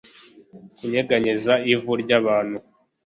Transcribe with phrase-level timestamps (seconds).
[0.77, 2.57] Kunyeganyeza ivu ryabantu